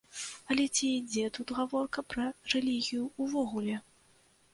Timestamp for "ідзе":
0.99-1.25